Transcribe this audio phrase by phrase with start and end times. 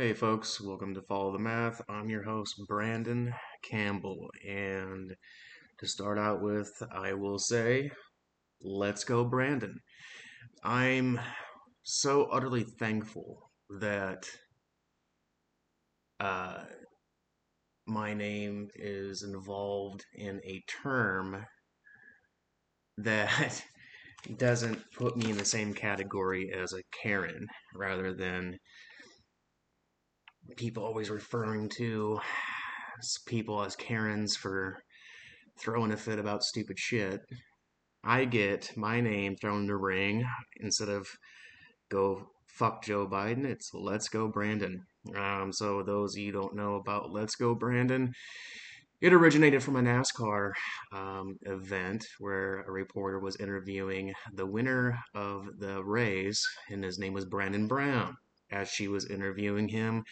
[0.00, 1.82] Hey folks, welcome to Follow the Math.
[1.86, 4.30] I'm your host, Brandon Campbell.
[4.48, 5.14] And
[5.78, 7.90] to start out with, I will say,
[8.62, 9.78] let's go, Brandon.
[10.64, 11.20] I'm
[11.82, 14.24] so utterly thankful that
[16.18, 16.60] uh,
[17.86, 21.44] my name is involved in a term
[22.96, 23.62] that
[24.38, 28.56] doesn't put me in the same category as a Karen rather than
[30.56, 32.18] people always referring to
[33.26, 34.78] people as Karens for
[35.58, 37.20] throwing a fit about stupid shit.
[38.04, 40.24] I get my name thrown in the ring
[40.60, 41.06] instead of
[41.90, 43.44] go fuck Joe Biden.
[43.44, 44.82] It's let's go Brandon.
[45.16, 48.12] Um, so those you don't know about Let's Go Brandon,
[49.00, 50.52] it originated from a NASCAR
[50.92, 57.14] um, event where a reporter was interviewing the winner of the race, and his name
[57.14, 58.14] was Brandon Brown.
[58.50, 60.04] As she was interviewing him,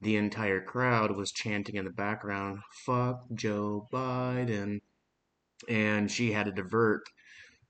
[0.00, 4.80] the entire crowd was chanting in the background, fuck Joe Biden.
[5.68, 7.02] And she had to divert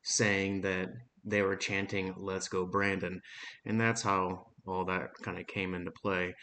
[0.03, 0.89] saying that
[1.25, 3.21] they were chanting, let's go Brandon.
[3.67, 6.35] And that's how all that kind of came into play.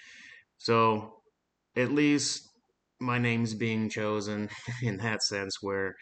[0.57, 1.15] So
[1.75, 2.47] at least
[2.99, 4.49] my name's being chosen
[4.83, 5.95] in that sense where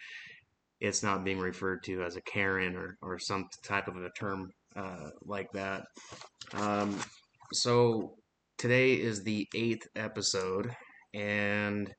[0.80, 4.50] it's not being referred to as a Karen or, or some type of a term
[4.76, 5.84] uh, like that.
[6.52, 6.98] Um,
[7.52, 8.14] so
[8.56, 10.74] today is the eighth episode,
[11.14, 11.92] and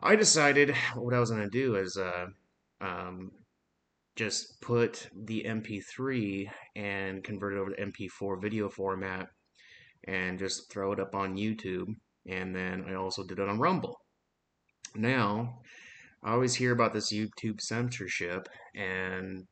[0.00, 2.26] I decided what I was going to do is uh,
[2.80, 3.30] um,
[4.16, 9.28] just put the MP3 and convert it over to MP4 video format
[10.04, 11.94] and just throw it up on YouTube.
[12.28, 14.00] And then I also did it on Rumble.
[14.94, 15.60] Now,
[16.22, 19.46] I always hear about this YouTube censorship, and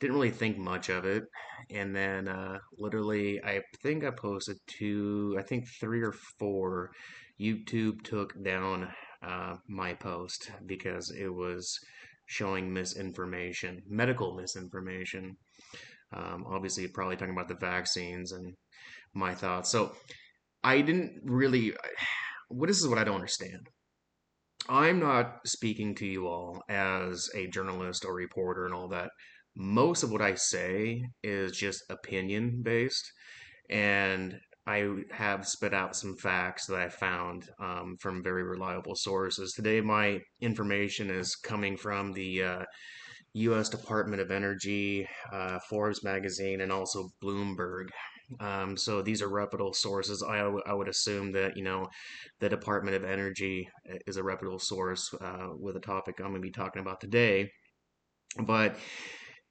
[0.00, 1.24] didn't really think much of it.
[1.70, 6.90] And then uh, literally, I think I posted two, I think three or four.
[7.40, 8.86] YouTube took down
[9.22, 11.78] uh, my post because it was
[12.26, 15.36] showing misinformation, medical misinformation.
[16.12, 18.54] Um, obviously, probably talking about the vaccines and
[19.14, 19.70] my thoughts.
[19.70, 19.92] So
[20.62, 21.74] I didn't really.
[22.52, 23.68] What this is what I don't understand.
[24.68, 29.10] I'm not speaking to you all as a journalist or reporter and all that
[29.56, 33.10] most of what I say is just opinion based,
[33.68, 39.52] and I have spit out some facts that I found um, from very reliable sources.
[39.52, 42.64] Today, my information is coming from the uh,
[43.34, 43.68] U.S.
[43.68, 47.88] Department of Energy, uh, Forbes magazine, and also Bloomberg.
[48.38, 50.22] Um, so these are reputable sources.
[50.22, 51.88] I, I would assume that you know
[52.38, 56.34] the Department of Energy uh, is a reputable source uh, with a topic I'm going
[56.36, 57.50] to be talking about today.
[58.38, 58.76] But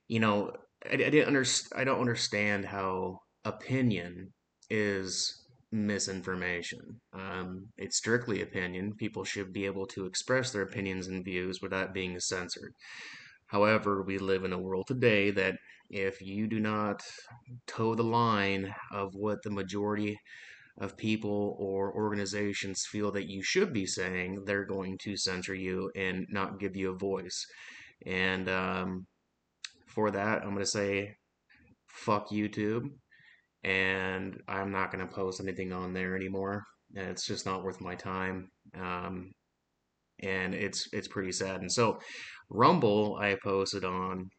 [0.10, 0.52] you know,
[0.86, 1.80] I, I didn't understand.
[1.80, 4.34] I don't understand how opinion
[4.70, 5.34] is
[5.72, 6.80] misinformation.
[7.14, 8.96] Um, it's strictly opinion.
[8.98, 12.74] People should be able to express their opinions and views without being censored.
[13.48, 15.56] However, we live in a world today that
[15.90, 17.02] if you do not
[17.68, 20.18] toe the line of what the majority
[20.80, 25.92] of people or organizations feel that you should be saying, they're going to censor you
[25.96, 27.46] and not give you a voice.
[28.06, 29.08] And um,
[29.90, 31.16] for that, I'm going to say
[31.88, 32.90] fuck YouTube
[33.64, 36.64] and I'm not going to post anything on there anymore.
[36.94, 38.50] It's just not worth my time.
[38.80, 39.32] Um,
[40.22, 41.62] and it's it's pretty sad.
[41.62, 42.00] And so,
[42.50, 44.30] Rumble, I posted on.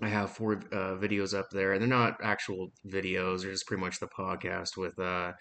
[0.00, 3.42] I have four uh, videos up there, and they're not actual videos.
[3.42, 5.32] They're just pretty much the podcast with uh,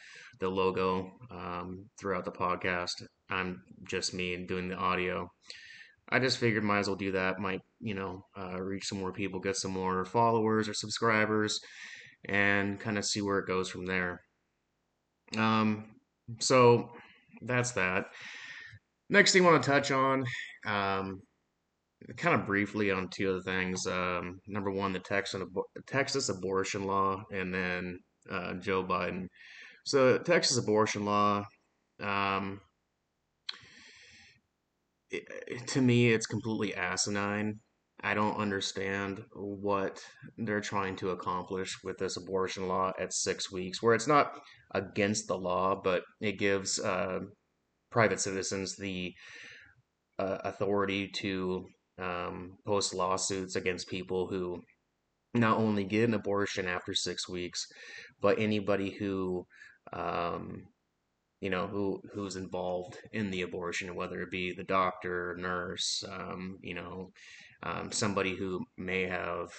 [0.42, 2.92] the logo um, throughout the podcast.
[3.30, 5.30] I'm just me doing the audio.
[6.12, 7.40] I just figured might as well do that.
[7.40, 11.60] Might you know uh, reach some more people, get some more followers or subscribers,
[12.28, 14.22] and kind of see where it goes from there.
[15.38, 15.86] Um,
[16.40, 16.90] so
[17.42, 18.08] that's that.
[19.10, 20.26] Next thing I want to touch on,
[20.66, 21.22] um,
[22.18, 23.86] kind of briefly on two other things.
[23.88, 25.42] Um, number one, the Texas
[25.88, 29.28] Texas abortion law, and then uh, Joe Biden.
[29.86, 31.46] So Texas abortion law.
[32.02, 32.60] Um,
[35.68, 37.60] to me, it's completely asinine.
[38.04, 40.02] I don't understand what
[40.38, 44.40] they're trying to accomplish with this abortion law at six weeks, where it's not
[44.74, 47.20] against the law, but it gives uh,
[47.92, 49.14] private citizens the
[50.18, 51.66] uh, authority to
[52.00, 54.62] um, post lawsuits against people who
[55.34, 57.66] not only get an abortion after six weeks,
[58.20, 59.46] but anybody who
[59.94, 60.64] um,
[61.42, 66.58] you know who who's involved in the abortion, whether it be the doctor, nurse, um,
[66.62, 67.12] you know,
[67.64, 69.50] um, somebody who may have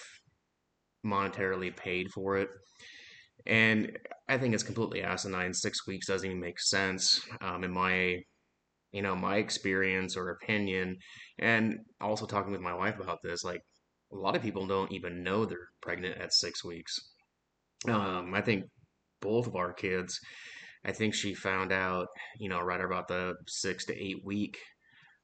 [1.05, 2.49] monetarily paid for it.
[3.45, 3.97] And
[4.29, 5.53] I think it's completely asinine.
[5.53, 8.21] Six weeks doesn't even make sense um, in my,
[8.93, 10.97] you know, my experience or opinion.
[11.39, 13.61] And also talking with my wife about this, like
[14.13, 16.97] a lot of people don't even know they're pregnant at six weeks.
[17.89, 18.63] Um, I think
[19.21, 20.17] both of our kids,
[20.85, 22.07] I think she found out,
[22.39, 24.57] you know, right about the six to eight week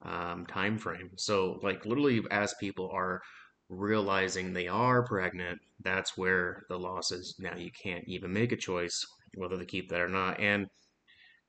[0.04, 1.12] um, time frame.
[1.18, 3.22] So, like, literally, as people are
[3.70, 8.58] realizing they are pregnant, that's where the law says now you can't even make a
[8.58, 10.40] choice whether to keep that or not.
[10.40, 10.68] And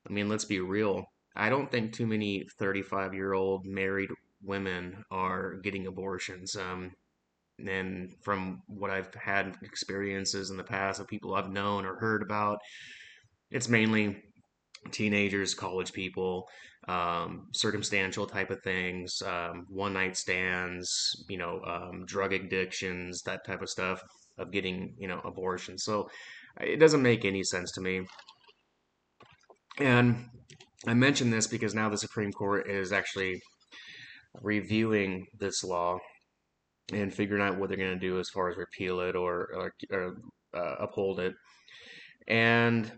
[0.08, 1.04] I mean, let's be real.
[1.36, 4.10] I don't think too many 35 year old married
[4.42, 6.56] women are getting abortions.
[6.56, 6.92] Um,
[7.66, 12.22] and from what I've had experiences in the past of people I've known or heard
[12.22, 12.58] about,
[13.50, 14.22] it's mainly
[14.90, 16.48] teenagers, college people,
[16.88, 23.44] um, circumstantial type of things, um, one night stands, you know, um, drug addictions, that
[23.44, 24.02] type of stuff
[24.38, 25.76] of getting, you know, abortion.
[25.76, 26.08] So
[26.60, 28.06] it doesn't make any sense to me.
[29.78, 30.26] And
[30.86, 33.40] I mention this because now the Supreme Court is actually
[34.42, 35.98] reviewing this law
[36.92, 39.72] and figuring out what they're going to do as far as repeal it or, or,
[39.90, 40.16] or
[40.54, 41.34] uh, uphold it.
[42.26, 42.90] And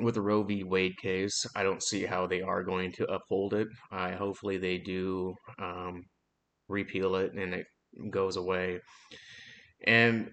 [0.00, 0.64] with the Roe v.
[0.64, 3.68] Wade case, I don't see how they are going to uphold it.
[3.90, 6.02] I hopefully they do um,
[6.68, 7.66] repeal it and it
[8.10, 8.80] goes away.
[9.86, 10.30] And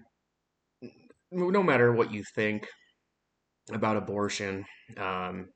[1.30, 2.66] no matter what you think
[3.72, 4.64] about abortion,
[4.96, 5.48] um,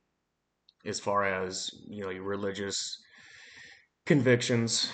[0.85, 2.77] as far as you know your religious
[4.07, 4.93] convictions,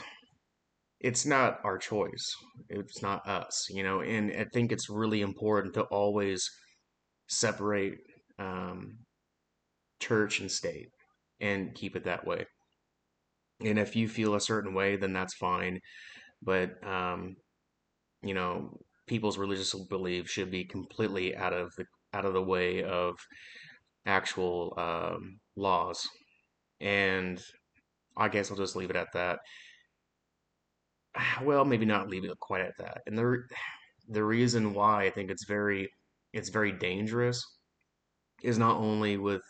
[1.01, 2.35] it's not our choice.
[2.69, 4.01] It's not us, you know.
[4.01, 6.49] And I think it's really important to always
[7.29, 7.99] separate
[8.39, 8.99] um,
[10.01, 10.89] church and state
[11.41, 12.47] and keep it that way.
[13.65, 15.81] And if you feel a certain way, then that's fine.
[16.43, 17.37] But, um,
[18.23, 21.85] you know, people's religious beliefs should be completely out of the
[22.15, 23.17] out of the way of
[24.07, 26.09] actual um, laws.
[26.81, 27.41] And
[28.17, 29.41] I guess I'll just leave it at that.
[31.43, 32.99] Well, maybe not leave it quite at that.
[33.07, 33.43] And the
[34.09, 35.89] the reason why I think it's very
[36.33, 37.45] it's very dangerous
[38.43, 39.43] is not only with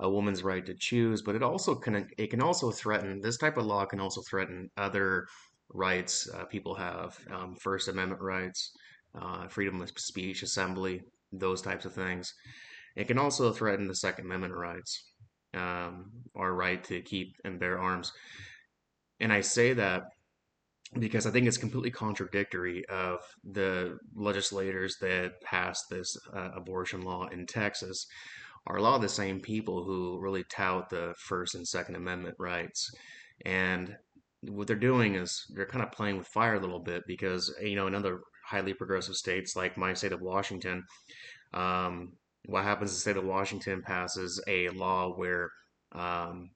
[0.00, 3.56] a woman's right to choose, but it also can it can also threaten this type
[3.56, 5.26] of law can also threaten other
[5.70, 8.72] rights uh, people have, um, First Amendment rights,
[9.20, 11.02] uh, freedom of speech, assembly,
[11.32, 12.32] those types of things.
[12.96, 15.12] It can also threaten the Second Amendment rights,
[15.54, 18.12] um, our right to keep and bear arms.
[19.20, 20.04] And I say that
[20.98, 27.26] because I think it's completely contradictory of the legislators that passed this uh, abortion law
[27.28, 28.06] in Texas
[28.66, 32.36] are a lot of the same people who really tout the First and Second Amendment
[32.38, 32.90] rights.
[33.44, 33.96] And
[34.42, 37.76] what they're doing is they're kind of playing with fire a little bit because, you
[37.76, 40.84] know, in other highly progressive states like my state of Washington,
[41.54, 42.12] um,
[42.46, 45.50] what happens is the state of Washington passes a law where
[45.92, 46.50] um,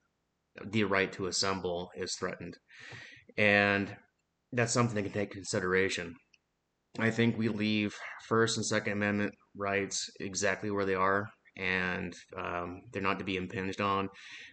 [0.67, 2.57] the right to assemble is threatened.
[3.37, 3.95] And
[4.53, 6.15] that's something can take consideration.
[6.99, 7.97] I think we leave
[8.29, 11.27] First and Second Amendment rights exactly where they are,
[11.57, 14.09] and um, they're not to be impinged on.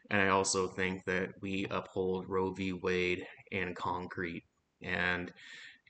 [0.09, 2.73] And I also think that we uphold Roe v.
[2.73, 4.43] Wade and concrete
[4.81, 5.31] and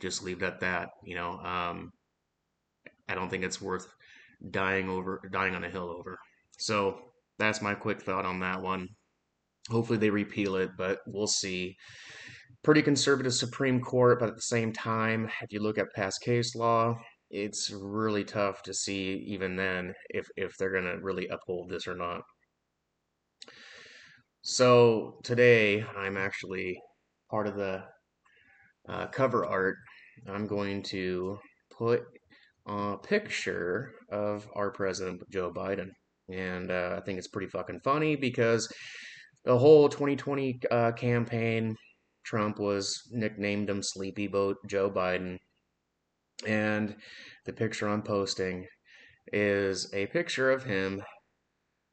[0.01, 0.89] just leave it at that.
[1.03, 1.91] You know, um,
[3.07, 3.87] I don't think it's worth
[4.49, 6.17] dying over, dying on a hill over.
[6.57, 6.99] So
[7.37, 8.87] that's my quick thought on that one.
[9.69, 11.75] Hopefully they repeal it, but we'll see
[12.63, 16.55] pretty conservative Supreme Court, but at the same time, if you look at past case
[16.55, 16.95] law,
[17.29, 21.87] it's really tough to see even then if if they're going to really uphold this
[21.87, 22.21] or not.
[24.41, 26.81] So today I'm actually
[27.29, 27.83] part of the
[28.87, 29.75] uh, cover art.
[30.27, 31.37] I'm going to
[31.77, 32.03] put
[32.65, 35.89] a picture of our president Joe Biden,
[36.29, 38.71] and uh, I think it's pretty fucking funny because
[39.45, 41.75] the whole 2020 uh, campaign
[42.23, 44.27] Trump was nicknamed him Sleepy
[44.67, 45.37] Joe Biden.
[46.45, 46.95] And
[47.45, 48.67] the picture I'm posting
[49.33, 51.03] is a picture of him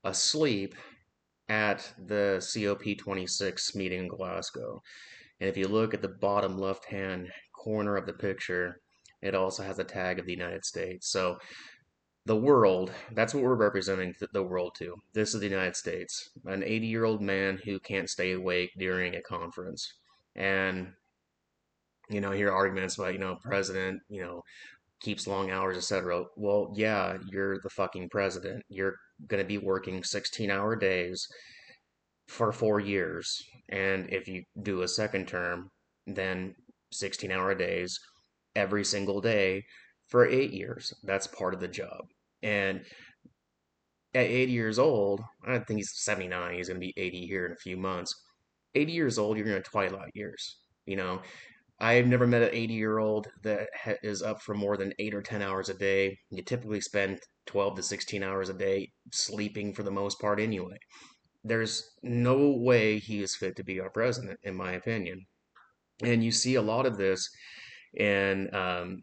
[0.04, 0.74] asleep
[1.48, 4.82] at the COP26 meeting in Glasgow.
[5.40, 8.80] And if you look at the bottom left hand corner of the picture,
[9.22, 11.08] it also has a tag of the United States.
[11.10, 11.38] So
[12.26, 14.96] the world, that's what we're representing the world to.
[15.12, 19.14] This is the United States, an 80 year old man who can't stay awake during
[19.14, 19.92] a conference
[20.36, 20.88] and
[22.08, 24.42] you know hear arguments about you know president you know
[25.00, 28.62] keeps long hours etc well yeah you're the fucking president.
[28.68, 31.26] You're going to be working 16 hour days
[32.28, 33.42] for four years.
[33.68, 35.70] And if you do a second term
[36.06, 36.54] then
[36.92, 37.98] 16 hour days
[38.54, 39.64] every single day
[40.08, 40.92] for eight years.
[41.02, 42.06] That's part of the job.
[42.42, 42.80] And
[44.14, 47.52] at 80 years old, I think he's 79, he's going to be 80 here in
[47.52, 48.14] a few months.
[48.76, 50.58] 80 years old, you're in your twilight years.
[50.86, 51.22] You know,
[51.80, 53.68] I've never met an 80 year old that
[54.02, 56.18] is up for more than eight or 10 hours a day.
[56.30, 60.76] You typically spend 12 to 16 hours a day sleeping for the most part anyway.
[61.44, 65.24] There's no way he is fit to be our president, in my opinion.
[66.02, 67.28] And you see a lot of this
[67.94, 69.02] in um,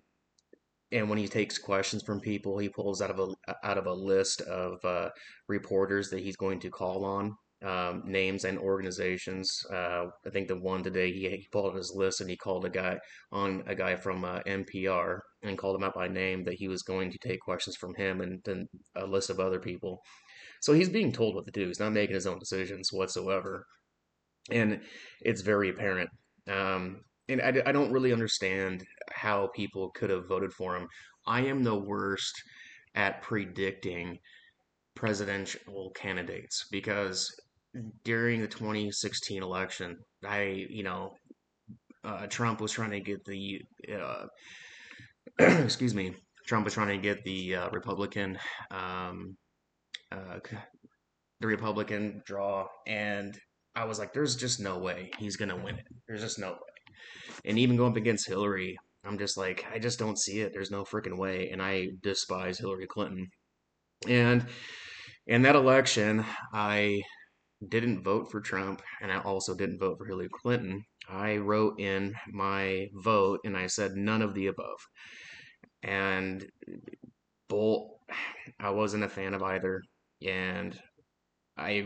[0.93, 3.93] and when he takes questions from people, he pulls out of a out of a
[3.93, 5.09] list of uh,
[5.47, 9.65] reporters that he's going to call on, um, names and organizations.
[9.71, 12.65] Uh, I think the one today he, he pulled out his list and he called
[12.65, 12.99] a guy
[13.31, 16.83] on a guy from uh, NPR and called him out by name that he was
[16.83, 20.01] going to take questions from him and then a list of other people.
[20.61, 21.67] So he's being told what to do.
[21.67, 23.65] He's not making his own decisions whatsoever,
[24.49, 24.79] and
[25.21, 26.09] it's very apparent.
[26.49, 30.87] Um, and I, I don't really understand how people could have voted for him.
[31.25, 32.33] I am the worst
[32.95, 34.19] at predicting
[34.95, 37.33] presidential candidates because
[38.03, 41.13] during the 2016 election, I, you know,
[42.03, 43.61] uh, Trump was trying to get the,
[43.93, 44.25] uh,
[45.39, 46.15] excuse me,
[46.45, 48.37] Trump was trying to get the uh, Republican,
[48.71, 49.37] um,
[50.11, 50.39] uh,
[51.39, 53.37] the Republican draw, and
[53.75, 55.85] I was like, "There's just no way he's gonna win it.
[56.07, 56.73] There's just no way."
[57.45, 60.53] And even going up against Hillary, I'm just like, I just don't see it.
[60.53, 61.49] There's no freaking way.
[61.49, 63.27] And I despise Hillary Clinton.
[64.07, 64.45] And
[65.27, 67.01] in that election, I
[67.69, 70.85] didn't vote for Trump and I also didn't vote for Hillary Clinton.
[71.09, 74.79] I wrote in my vote and I said none of the above.
[75.83, 76.45] And
[77.49, 77.91] both,
[78.59, 79.81] I wasn't a fan of either.
[80.25, 80.79] And
[81.57, 81.85] I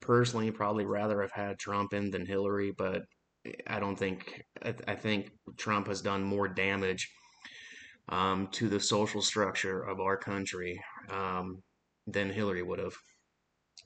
[0.00, 3.02] personally probably rather have had Trump in than Hillary, but
[3.66, 7.10] I don't think I, I think Trump has done more damage
[8.08, 11.62] um, to the social structure of our country um,
[12.06, 12.94] than Hillary would have.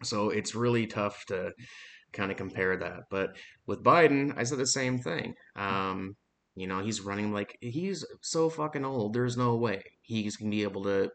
[0.02, 1.52] So it's really tough to
[2.12, 3.04] kind of compare that.
[3.10, 5.34] But with Biden, I said the same thing.
[5.56, 6.16] Um,
[6.54, 9.14] you know, he's running like he's so fucking old.
[9.14, 11.10] There's no way he's gonna be able to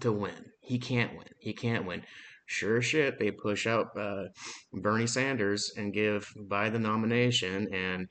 [0.00, 0.46] to win.
[0.60, 1.28] He can't win.
[1.38, 2.02] He can't win
[2.50, 4.24] sure shit, they push out uh,
[4.72, 8.08] Bernie Sanders and give Biden the nomination, and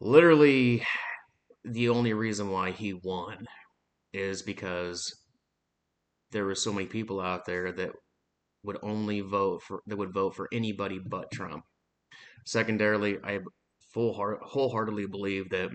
[0.00, 0.84] literally
[1.64, 3.46] the only reason why he won
[4.12, 5.14] is because
[6.32, 7.92] there were so many people out there that
[8.64, 11.64] would only vote for that would vote for anybody but Trump.
[12.46, 13.40] Secondarily, I
[13.92, 15.70] full heart, wholeheartedly believe that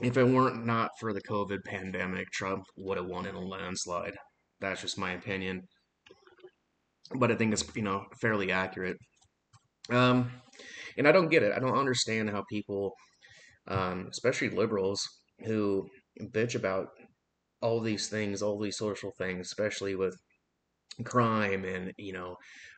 [0.00, 4.16] if it weren't not for the COVID pandemic, Trump would have won in a landslide.
[4.60, 5.62] That's just my opinion
[7.14, 8.96] but I think it's you know fairly accurate.
[9.90, 10.30] Um,
[10.96, 11.52] and I don't get it.
[11.54, 12.94] I don't understand how people,
[13.68, 15.06] um, especially liberals,
[15.44, 15.88] who
[16.20, 16.88] bitch about
[17.60, 20.16] all these things, all these social things, especially with
[21.04, 22.36] crime and you know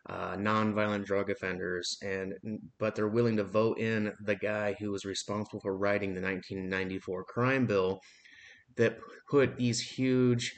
[0.08, 2.34] uh, nonviolent drug offenders, and
[2.78, 7.24] but they're willing to vote in the guy who was responsible for writing the 1994
[7.24, 8.00] crime bill
[8.76, 8.98] that
[9.30, 10.54] put these huge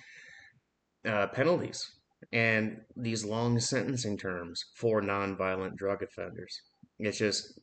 [1.06, 1.90] uh, penalties
[2.32, 6.60] and these long sentencing terms for nonviolent drug offenders.
[6.98, 7.60] It's just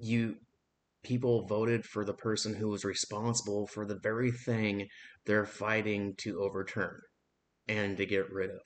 [0.00, 0.36] you
[1.02, 4.88] people voted for the person who was responsible for the very thing
[5.26, 7.00] they're fighting to overturn
[7.68, 8.60] and to get rid of.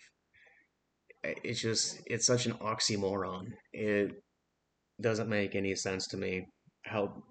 [1.23, 3.47] It's just it's such an oxymoron.
[3.73, 4.13] It
[5.01, 6.47] doesn't make any sense to me
[6.85, 7.23] how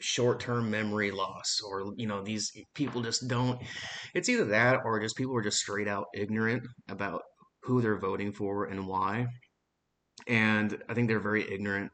[0.00, 3.60] short-term memory loss or you know these people just don't
[4.14, 7.20] it's either that or just people are just straight out ignorant about
[7.64, 9.26] who they're voting for and why
[10.26, 11.90] and i think they're very ignorant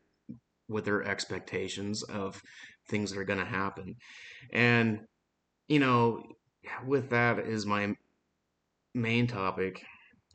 [0.68, 2.40] with their expectations of
[2.88, 3.94] things that are going to happen
[4.52, 5.00] and
[5.66, 6.22] you know
[6.86, 7.92] with that is my
[8.96, 9.82] main topic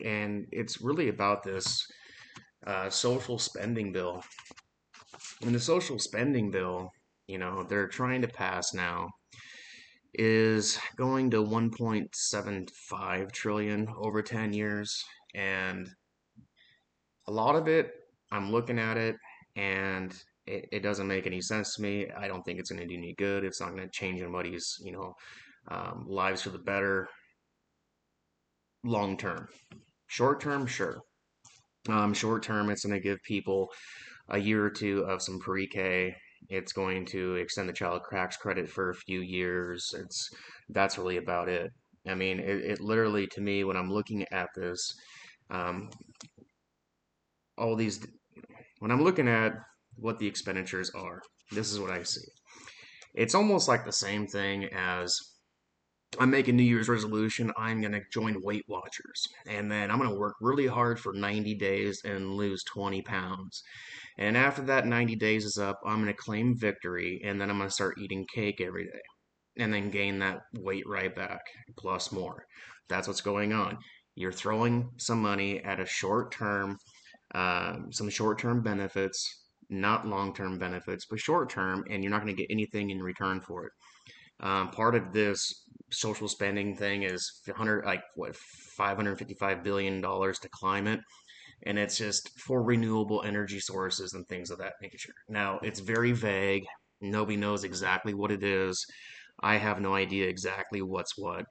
[0.03, 1.85] and it's really about this
[2.65, 4.23] uh, social spending bill.
[5.43, 6.91] And the social spending bill
[7.27, 9.07] you know, they're trying to pass now
[10.13, 15.89] is going to 1.75 trillion over 10 years and
[17.29, 17.93] a lot of it
[18.33, 19.15] i'm looking at it
[19.55, 22.09] and it, it doesn't make any sense to me.
[22.17, 23.43] I don't think it's going to do any good.
[23.43, 25.13] It's not going to change anybody's you know
[25.69, 27.07] um, lives for the better
[28.83, 29.47] long term
[30.07, 30.99] short term sure
[31.89, 33.67] um, short term it's going to give people
[34.29, 36.15] a year or two of some pre-k
[36.49, 39.93] it's going to extend the child tax credit for a few years.
[39.97, 40.29] It's
[40.69, 41.71] that's really about it.
[42.07, 44.93] I mean, it, it literally to me when I'm looking at this,
[45.49, 45.89] um,
[47.57, 48.05] all these
[48.79, 49.53] when I'm looking at
[49.95, 51.21] what the expenditures are,
[51.51, 52.25] this is what I see.
[53.13, 55.15] It's almost like the same thing as
[56.19, 57.51] I'm making New Year's resolution.
[57.57, 59.27] I'm going to join Weight Watchers.
[59.47, 63.63] And then I'm going to work really hard for 90 days and lose 20 pounds.
[64.17, 67.21] And after that 90 days is up, I'm going to claim victory.
[67.23, 69.01] And then I'm going to start eating cake every day.
[69.57, 71.41] And then gain that weight right back,
[71.77, 72.45] plus more.
[72.89, 73.77] That's what's going on.
[74.15, 76.77] You're throwing some money at a short term,
[77.33, 79.25] um, some short term benefits,
[79.69, 83.01] not long term benefits, but short term, and you're not going to get anything in
[83.01, 83.71] return for it.
[84.41, 90.49] Um, part of this social spending thing is 100 like what 555 billion dollars to
[90.49, 90.99] climate
[91.63, 95.13] and it's just for renewable energy sources and things of that nature.
[95.29, 96.65] Now, it's very vague.
[97.01, 98.85] Nobody knows exactly what it is.
[99.41, 101.45] I have no idea exactly what's what.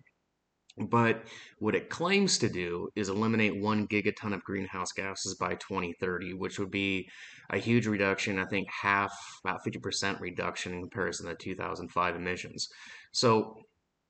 [0.78, 1.24] But
[1.58, 6.58] what it claims to do is eliminate one gigaton of greenhouse gases by 2030, which
[6.58, 7.08] would be
[7.50, 8.38] a huge reduction.
[8.38, 9.12] I think half,
[9.44, 12.68] about 50% reduction in comparison to 2005 emissions.
[13.12, 13.56] So,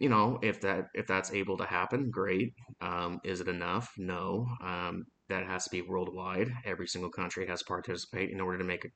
[0.00, 2.54] you know, if that if that's able to happen, great.
[2.80, 3.92] Um, is it enough?
[3.98, 4.46] No.
[4.64, 6.50] Um, that has to be worldwide.
[6.64, 8.88] Every single country has to participate in order to make a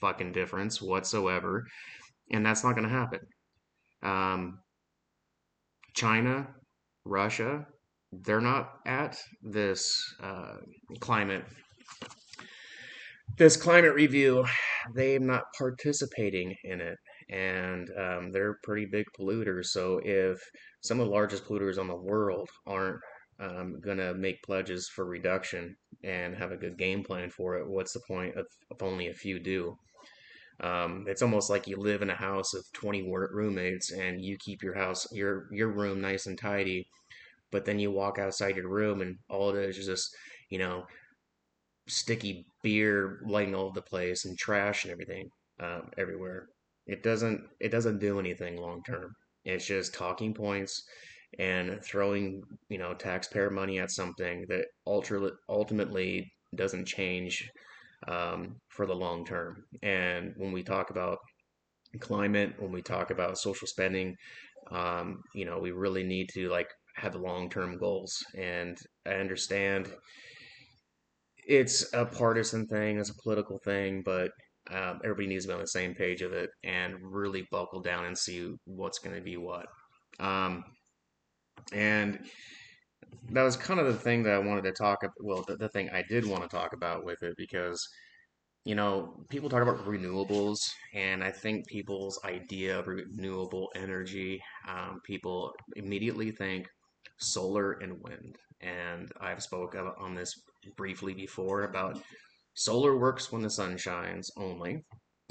[0.00, 1.64] fucking difference whatsoever,
[2.32, 3.20] and that's not going to happen.
[4.02, 4.58] Um,
[5.94, 6.48] China,
[7.04, 7.66] Russia,
[8.10, 10.56] they're not at this uh,
[11.00, 11.44] climate
[13.36, 14.44] this climate review.
[14.94, 16.96] They're not participating in it,
[17.30, 19.66] and um, they're pretty big polluters.
[19.66, 20.40] So if
[20.80, 23.00] some of the largest polluters on the world aren't
[23.40, 27.68] um, going to make pledges for reduction and have a good game plan for it,
[27.68, 29.76] what's the point of, if only a few do?
[30.60, 34.62] Um, it's almost like you live in a house of 20 roommates and you keep
[34.62, 36.88] your house, your your room nice and tidy,
[37.52, 40.10] but then you walk outside your room and all it is is just,
[40.50, 40.84] you know,
[41.88, 45.28] sticky beer lighting all over the place and trash and everything
[45.60, 46.48] um, everywhere.
[46.88, 49.12] It doesn't it doesn't do anything long term.
[49.44, 50.82] It's just talking points
[51.38, 54.66] and throwing you know taxpayer money at something that
[55.48, 57.48] ultimately doesn't change
[58.08, 59.64] um, for the long term.
[59.82, 61.18] And when we talk about
[62.00, 64.14] climate, when we talk about social spending,
[64.70, 68.16] um, you know, we really need to like have long term goals.
[68.36, 69.88] And I understand
[71.46, 74.30] it's a partisan thing, it's a political thing, but
[74.70, 78.04] um, everybody needs to be on the same page of it and really buckle down
[78.04, 79.66] and see what's going to be what.
[80.20, 80.64] Um,
[81.72, 82.18] and
[83.30, 85.14] that was kind of the thing that I wanted to talk about.
[85.20, 87.86] Well, the, the thing I did want to talk about with it because,
[88.64, 90.58] you know, people talk about renewables,
[90.94, 96.68] and I think people's idea of renewable energy, um, people immediately think
[97.18, 98.36] solar and wind.
[98.60, 100.34] And I've spoke on this
[100.76, 102.00] briefly before about
[102.58, 104.84] solar works when the sun shines only,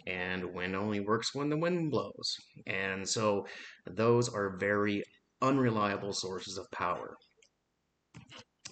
[0.06, 2.36] and wind only works when the wind blows.
[2.66, 3.46] And so
[3.86, 5.04] those are very
[5.42, 7.18] unreliable sources of power.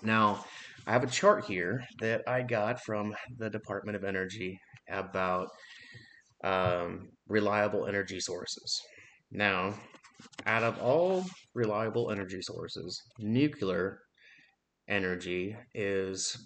[0.01, 0.45] Now,
[0.87, 4.57] I have a chart here that I got from the Department of Energy
[4.89, 5.49] about
[6.45, 8.79] um, reliable energy sources.
[9.31, 9.73] Now,
[10.45, 13.99] out of all reliable energy sources, nuclear
[14.87, 16.37] energy is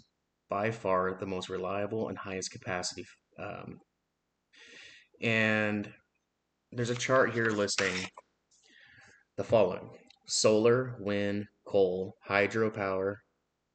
[0.50, 3.06] by far the most reliable and highest capacity.
[3.38, 3.80] Um,
[5.22, 5.92] and
[6.72, 7.94] there's a chart here listing
[9.38, 9.90] the following
[10.28, 13.16] solar, wind, coal, hydropower,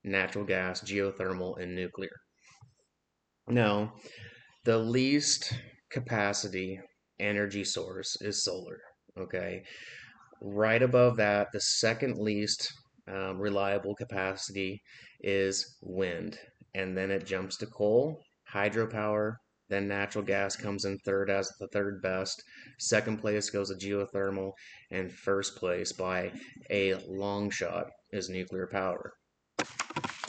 [0.05, 2.17] natural gas, geothermal, and nuclear.
[3.49, 3.95] Now,
[4.65, 5.53] the least
[5.91, 6.81] capacity
[7.19, 8.79] energy source is solar.
[9.19, 9.63] Okay.
[10.41, 12.73] Right above that, the second least
[13.09, 14.83] um, reliable capacity
[15.21, 16.39] is wind.
[16.75, 18.21] And then it jumps to coal,
[18.53, 19.37] hydropower,
[19.69, 22.43] then natural gas comes in third as the third best.
[22.79, 24.53] Second place goes to geothermal,
[24.91, 26.33] and first place by
[26.71, 29.13] a long shot is nuclear power.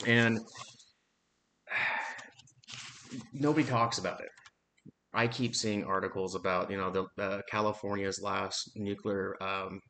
[0.06, 0.38] And
[3.32, 4.30] nobody talks about it.
[5.12, 9.80] I keep seeing articles about you know the uh, California's last nuclear um,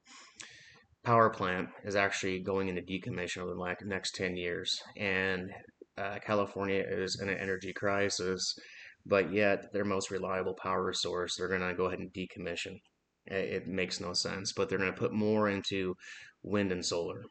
[1.05, 5.51] power plant is actually going into decommission over the next ten years, and
[5.99, 8.59] uh, California is in an energy crisis,
[9.05, 12.79] but yet their most reliable power source they're going to go ahead and decommission.
[13.27, 15.95] It, it makes no sense, but they're going to put more into
[16.43, 17.23] wind and solar.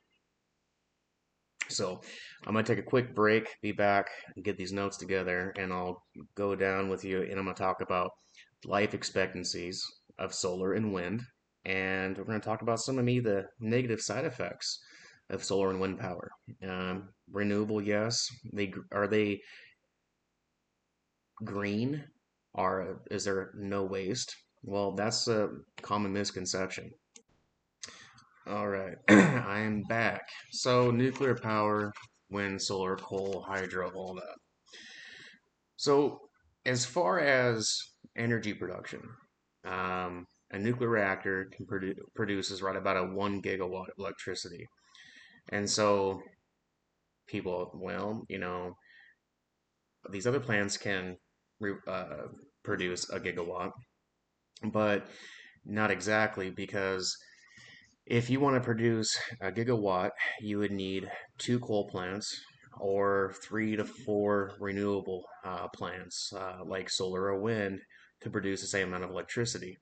[1.69, 2.01] So
[2.45, 4.07] I'm going to take a quick break, be back,
[4.43, 6.03] get these notes together, and I'll
[6.35, 8.11] go down with you and I'm going to talk about
[8.65, 9.83] life expectancies
[10.19, 11.21] of solar and wind.
[11.65, 14.79] And we're going to talk about some of me the negative side effects
[15.29, 16.29] of solar and wind power.
[16.67, 18.27] Um, renewable, yes.
[18.53, 19.41] They are they
[21.43, 22.03] green?
[22.53, 24.35] Are is there no waste?
[24.63, 25.49] Well, that's a
[25.81, 26.91] common misconception.
[28.47, 30.21] All right, I am back.
[30.51, 31.91] So, nuclear power,
[32.29, 34.35] wind, solar, coal, hydro, all that.
[35.77, 36.21] So,
[36.65, 37.75] as far as
[38.15, 39.01] energy production,
[39.65, 44.67] um, a nuclear reactor can produ produces right about a one gigawatt of electricity.
[45.49, 46.21] And so,
[47.27, 48.75] people, well, you know,
[50.11, 51.17] these other plants can
[51.87, 52.27] uh,
[52.63, 53.71] produce a gigawatt,
[54.71, 55.07] but
[55.65, 57.15] not exactly because
[58.05, 62.39] if you want to produce a gigawatt, you would need two coal plants
[62.79, 67.79] or three to four renewable uh, plants uh, like solar or wind
[68.21, 69.77] to produce the same amount of electricity.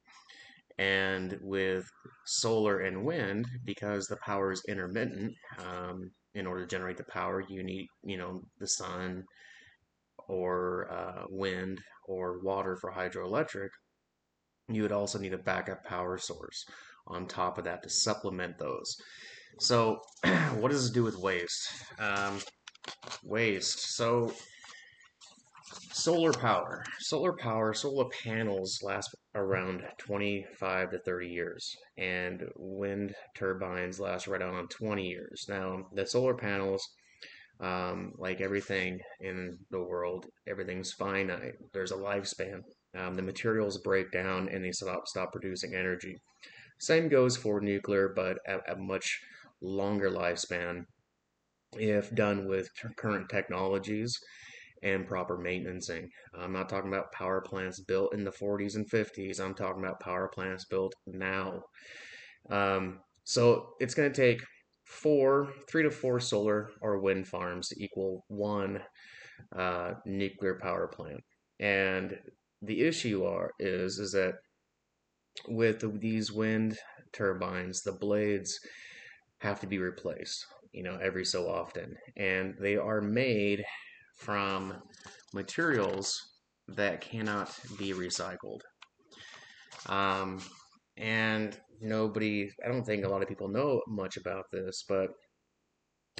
[0.80, 1.88] And with
[2.26, 7.44] solar and wind, because the power is intermittent, um, in order to generate the power,
[7.48, 9.24] you need, you know, the sun
[10.28, 13.70] or uh, wind or water for hydroelectric.
[14.70, 16.66] You would also need a backup power source
[17.08, 18.96] on top of that to supplement those.
[19.60, 20.00] So,
[20.56, 21.70] what does this do with waste?
[22.00, 22.40] Um,
[23.24, 23.96] waste.
[23.96, 24.34] So,
[25.94, 26.84] solar power.
[27.00, 34.42] Solar power, solar panels last around 25 to 30 years, and wind turbines last right
[34.42, 35.46] around 20 years.
[35.48, 36.84] Now, the solar panels,
[37.60, 41.54] um, like everything in the world, everything's finite.
[41.74, 42.62] There's a lifespan.
[42.98, 46.18] Um, the materials break down and they stop, stop producing energy.
[46.80, 49.20] Same goes for nuclear, but a much
[49.62, 50.86] longer lifespan
[51.78, 54.20] if done with current technologies
[54.84, 56.10] and proper maintenancing.
[56.38, 59.39] I'm not talking about power plants built in the 40s and 50s.
[59.39, 61.63] I'm talking about power plants built now.
[62.50, 64.41] Um, so it's going to take
[64.86, 68.82] four, three to four solar or wind farms to equal one
[69.56, 71.22] uh, nuclear power plant.
[71.60, 72.17] And
[72.62, 74.36] the issue are is is that
[75.48, 76.78] with these wind
[77.12, 78.60] turbines, the blades
[79.39, 81.96] have to be replaced, you know, every so often.
[82.17, 83.63] And they are made
[84.24, 84.74] from
[85.34, 86.20] materials
[86.70, 88.62] that cannot be recycled.
[89.88, 90.40] Um,
[90.98, 95.10] and nobody, I don't think a lot of people know much about this, but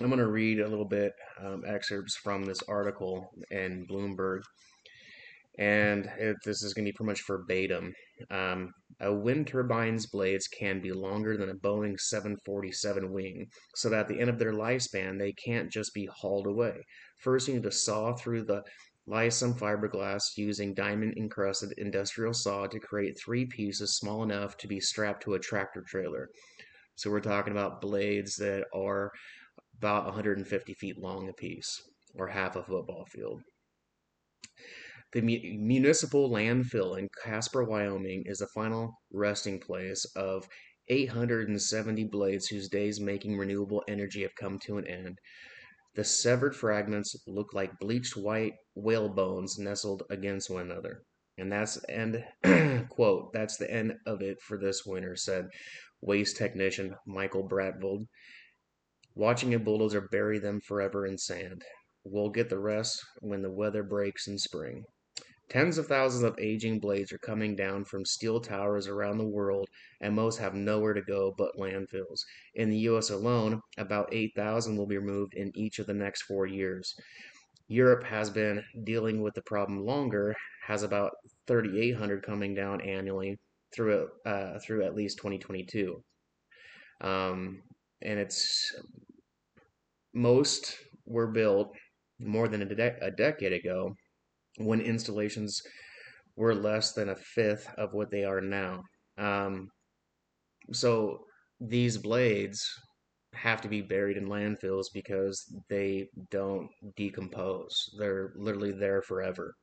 [0.02, 4.42] I'm going to read a little bit um, excerpts from this article in Bloomberg
[5.60, 7.94] and it, this is going to be pretty much verbatim.
[8.32, 14.02] Um, a wind turbine's blades can be longer than a Boeing 747 wing, so that
[14.02, 16.86] at the end of their lifespan, they can't just be hauled away.
[17.18, 18.64] First, you need to saw through the
[19.08, 24.80] lysom fiberglass using diamond encrusted industrial saw to create three pieces small enough to be
[24.80, 26.30] strapped to a tractor trailer.
[26.96, 29.12] So we're talking about blades that are
[29.80, 31.82] about 150 feet long apiece,
[32.16, 33.42] or half a football field.
[35.14, 40.48] The municipal landfill in Casper, Wyoming is the final resting place of
[40.88, 45.20] 870 blades whose days making renewable energy have come to an end.
[45.94, 51.04] The severed fragments look like bleached white whale bones nestled against one another.
[51.38, 52.26] And that's end
[52.90, 55.46] quote, that's the end of it for this winter, said
[56.02, 58.08] waste technician Michael Bratvold.
[59.14, 61.64] Watching a bulldozer bury them forever in sand.
[62.04, 64.86] We'll get the rest when the weather breaks in spring.
[65.54, 69.70] Tens of thousands of aging blades are coming down from steel towers around the world,
[70.02, 72.22] and most have nowhere to go but landfills.
[72.56, 76.48] In the US alone, about 8,000 will be removed in each of the next four
[76.48, 76.96] years.
[77.68, 80.36] Europe has been dealing with the problem longer,
[80.66, 81.12] has about
[81.46, 83.38] 3,800 coming down annually
[83.76, 86.04] through uh, through at least 2022.
[87.02, 87.62] Um,
[88.02, 88.76] and it's
[90.16, 91.76] most were built
[92.18, 93.96] more than a, de- a decade ago
[94.58, 95.62] when installations
[96.36, 98.82] were less than a fifth of what they are now.
[99.18, 99.70] Um,
[100.72, 101.20] so
[101.60, 102.66] these blades
[103.34, 107.76] have to be buried in landfills because they don't decompose.
[107.98, 109.54] They're literally there forever.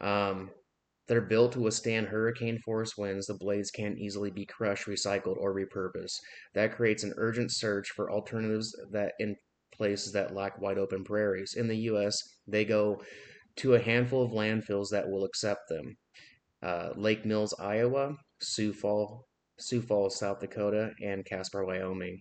[0.00, 0.50] Um,
[1.08, 3.26] they're built to withstand hurricane force winds.
[3.26, 6.14] The blades can't easily be crushed, recycled, or repurposed.
[6.54, 9.34] That creates an urgent search for alternatives that in
[9.74, 11.54] places that lack wide open prairies.
[11.56, 13.02] In the U.S., they go
[13.56, 15.96] to a handful of landfills that will accept them.
[16.62, 19.24] Uh, Lake Mills, Iowa, Sioux Falls,
[19.58, 22.20] Sioux Falls, South Dakota, and Casper, Wyoming,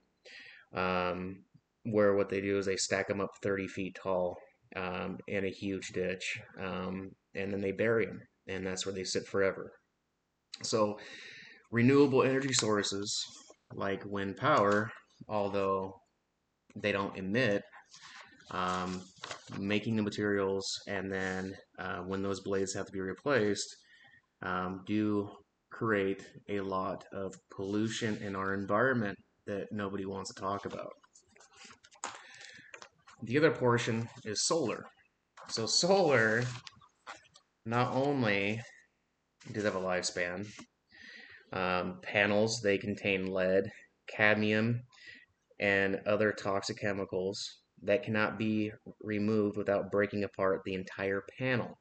[0.73, 1.43] um,
[1.83, 4.37] where what they do is they stack them up 30 feet tall
[4.75, 9.03] um, in a huge ditch, um, and then they bury them, and that's where they
[9.03, 9.71] sit forever.
[10.63, 10.99] So,
[11.71, 13.25] renewable energy sources
[13.73, 14.91] like wind power,
[15.27, 16.01] although
[16.75, 17.63] they don't emit,
[18.51, 19.01] um,
[19.57, 23.75] making the materials, and then uh, when those blades have to be replaced,
[24.41, 25.29] um, do
[25.71, 30.91] create a lot of pollution in our environment that nobody wants to talk about.
[33.23, 34.85] The other portion is solar.
[35.49, 36.43] So solar
[37.65, 38.61] not only
[39.51, 40.47] does have a lifespan,
[41.51, 43.63] um, panels they contain lead,
[44.07, 44.81] cadmium,
[45.59, 51.77] and other toxic chemicals that cannot be removed without breaking apart the entire panel.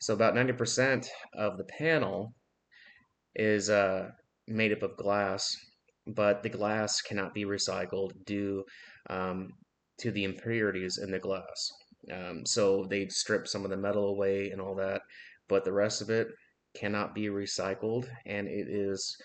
[0.00, 2.34] So about 90% of the panel
[3.34, 4.10] is uh,
[4.46, 5.56] made up of glass,
[6.06, 8.64] but the glass cannot be recycled due
[9.10, 9.50] um,
[9.98, 11.72] to the impurities in the glass.
[12.12, 15.02] Um, so they strip some of the metal away and all that,
[15.48, 16.28] but the rest of it
[16.74, 19.16] cannot be recycled, and it is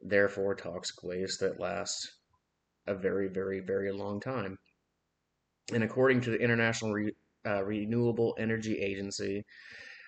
[0.00, 2.10] therefore toxic waste that lasts
[2.86, 4.58] a very, very, very long time.
[5.72, 9.44] And according to the International Re- uh, Renewable Energy Agency,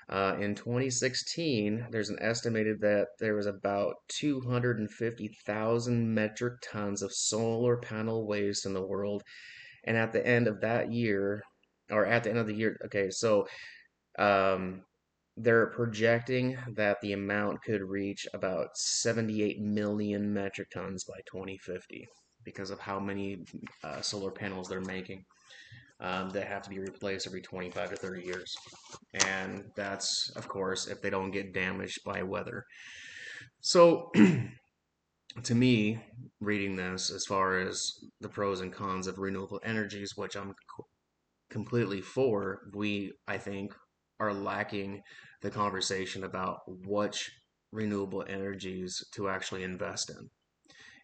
[0.08, 7.76] uh, in 2016, there's an estimated that there was about 250,000 metric tons of solar
[7.76, 9.22] panel waste in the world.
[9.84, 11.42] And at the end of that year,
[11.90, 13.46] or at the end of the year, okay, so
[14.18, 14.82] um,
[15.36, 22.08] they're projecting that the amount could reach about 78 million metric tons by 2050
[22.44, 23.44] because of how many
[23.85, 25.24] uh, solar panels they're making
[26.01, 28.55] um, that have to be replaced every 25 to 30 years.
[29.27, 32.64] And that's, of course, if they don't get damaged by weather.
[33.61, 34.11] So,
[35.42, 36.01] to me,
[36.40, 40.55] reading this, as far as the pros and cons of renewable energies, which I'm
[41.51, 43.74] completely for, we, I think,
[44.20, 45.03] are lacking
[45.42, 47.31] the conversation about which
[47.72, 50.29] renewable energies to actually invest in.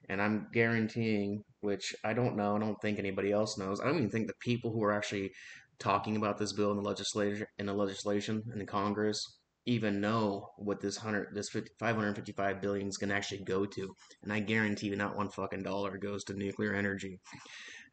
[0.08, 3.80] And I'm guaranteeing, which I don't know, I don't think anybody else knows.
[3.80, 5.30] I don't even think the people who are actually
[5.78, 10.50] talking about this bill in the legislature, in the legislation, in the Congress, even know
[10.58, 13.94] what this hundred, this 50, 555 billion is going to actually go to.
[14.22, 17.18] And I guarantee you, not one fucking dollar goes to nuclear energy.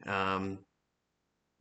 [0.06, 0.60] Um,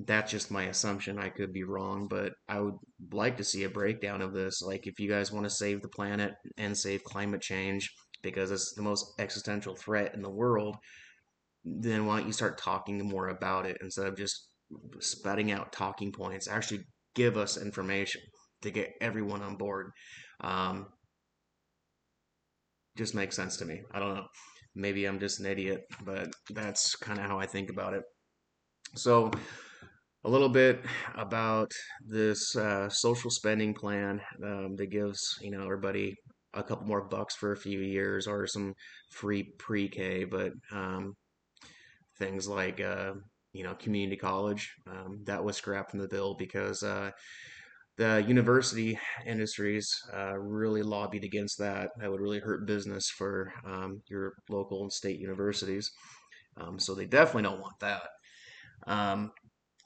[0.07, 1.19] that's just my assumption.
[1.19, 2.77] I could be wrong, but I would
[3.13, 4.63] like to see a breakdown of this.
[4.63, 8.75] Like, if you guys want to save the planet and save climate change, because it's
[8.75, 10.77] the most existential threat in the world,
[11.65, 14.49] then why don't you start talking more about it instead of just
[15.01, 16.49] spouting out talking points?
[16.49, 16.81] Actually,
[17.15, 18.23] give us information
[18.63, 19.91] to get everyone on board.
[20.41, 20.87] Um,
[22.97, 23.83] just makes sense to me.
[23.93, 24.27] I don't know.
[24.75, 28.03] Maybe I'm just an idiot, but that's kind of how I think about it.
[28.95, 29.31] So,
[30.25, 31.73] a little bit about
[32.07, 36.15] this uh, social spending plan um, that gives you know everybody
[36.55, 38.75] a couple more bucks for a few years or some
[39.11, 41.15] free pre-K, but um,
[42.19, 43.13] things like uh,
[43.53, 47.11] you know community college um, that was scrapped from the bill because uh,
[47.97, 51.91] the university industries uh, really lobbied against that.
[51.99, 55.91] That would really hurt business for um, your local and state universities.
[56.57, 58.03] Um, so they definitely don't want that.
[58.87, 59.33] Um,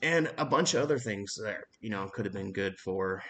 [0.03, 3.23] and a bunch of other things that you know could have been good for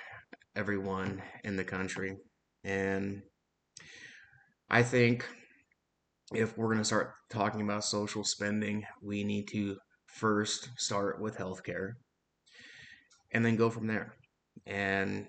[0.56, 2.16] everyone in the country.
[2.64, 3.22] And
[4.70, 5.29] I think
[6.33, 11.37] if we're going to start talking about social spending, we need to first start with
[11.37, 11.92] healthcare
[13.33, 14.14] and then go from there
[14.66, 15.27] and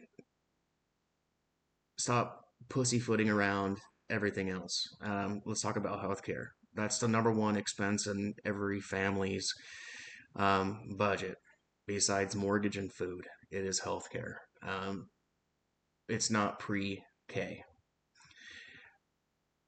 [1.97, 4.87] stop pussyfooting around everything else.
[5.01, 6.47] Um, let's talk about healthcare.
[6.75, 9.51] That's the number one expense in every family's
[10.35, 11.37] um, budget,
[11.87, 13.25] besides mortgage and food.
[13.51, 14.35] It is healthcare.
[14.61, 15.07] Um,
[16.07, 17.63] it's not pre K.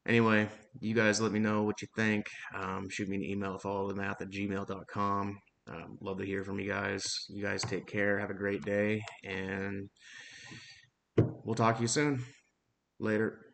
[0.08, 0.48] Anyway,
[0.80, 2.28] you guys let me know what you think.
[2.56, 5.38] Um, shoot me an email at followthemath at gmail.com.
[5.70, 7.04] Um, love to hear from you guys.
[7.28, 8.17] You guys take care.
[8.20, 9.02] Have a great day.
[9.26, 9.89] And
[11.43, 12.24] we'll talk to you soon.
[13.00, 13.47] Later.